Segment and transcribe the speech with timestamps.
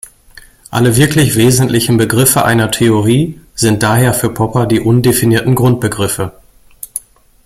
[0.71, 6.33] Alle wirklich wesentlichen Begriffe einer Theorie sind daher für Popper die undefinierten Grundbegriffe.